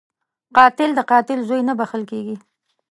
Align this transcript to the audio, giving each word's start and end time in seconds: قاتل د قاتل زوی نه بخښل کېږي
قاتل 0.57 0.89
د 0.95 0.99
قاتل 1.11 1.39
زوی 1.47 1.61
نه 1.69 1.73
بخښل 1.79 2.03
کېږي 2.11 2.35